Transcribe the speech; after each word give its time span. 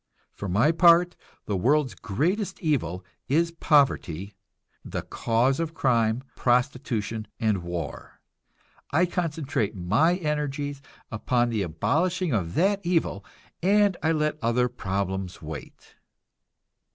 For 0.33 0.49
my 0.49 0.71
part, 0.71 1.15
the 1.45 1.55
world's 1.55 1.93
greatest 1.93 2.59
evil 2.59 3.05
is 3.27 3.51
poverty, 3.51 4.33
the 4.83 5.03
cause 5.03 5.59
of 5.59 5.75
crime, 5.75 6.23
prostitution 6.35 7.27
and 7.39 7.59
war. 7.61 8.19
I 8.89 9.05
concentrate 9.05 9.75
my 9.75 10.15
energies 10.15 10.81
upon 11.11 11.49
the 11.49 11.61
abolishing 11.61 12.33
of 12.33 12.55
that 12.55 12.83
evil, 12.83 13.23
and 13.61 13.95
I 14.01 14.11
let 14.11 14.39
other 14.41 14.67
problems 14.69 15.39
wait. 15.39 15.93